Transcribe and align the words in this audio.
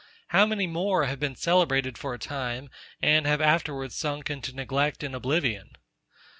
How 0.29 0.47
many 0.47 0.65
more 0.65 1.05
have 1.05 1.19
been 1.19 1.35
celebrated 1.35 1.95
for 1.95 2.15
a 2.15 2.17
time, 2.17 2.71
and 3.03 3.27
have 3.27 3.39
afterwards 3.39 3.93
sunk 3.93 4.31
into 4.31 4.51
neglect 4.51 5.03
and 5.03 5.13
oblivion? 5.13 5.73